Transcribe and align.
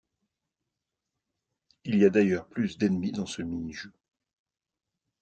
Il 1.85 1.99
y 1.99 2.05
a 2.05 2.09
d’ailleurs 2.09 2.47
plus 2.47 2.79
d'ennemis 2.79 3.11
dans 3.11 3.27
ce 3.27 3.43
mini-jeu. 3.43 3.93